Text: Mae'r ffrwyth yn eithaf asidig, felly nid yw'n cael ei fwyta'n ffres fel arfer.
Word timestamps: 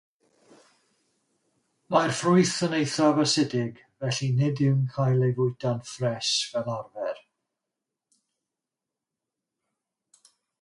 Mae'r 1.95 2.13
ffrwyth 2.19 2.53
yn 2.67 2.73
eithaf 2.77 3.19
asidig, 3.25 3.83
felly 4.05 4.29
nid 4.39 4.61
yw'n 4.69 4.79
cael 4.95 5.27
ei 5.27 5.35
fwyta'n 5.41 5.85
ffres 5.91 6.33
fel 6.55 6.73
arfer. 6.77 7.21